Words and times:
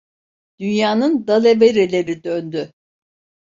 Dünyanın 0.59 1.27
dalavereleri 1.27 2.23
döndü. 2.23 2.73